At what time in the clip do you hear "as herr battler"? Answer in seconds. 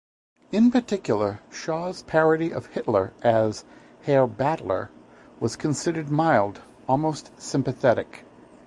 3.21-4.89